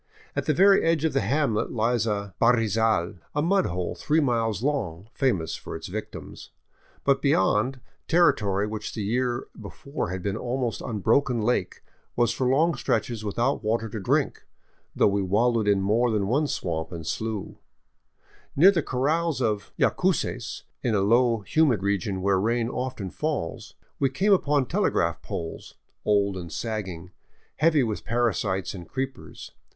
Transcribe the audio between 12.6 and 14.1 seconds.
stretches without water to